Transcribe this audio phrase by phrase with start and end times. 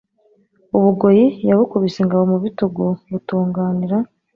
[0.77, 3.97] U Bugoyi yabukubise ingabo mu bitugu butunganira